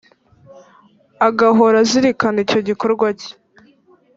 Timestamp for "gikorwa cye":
2.67-3.31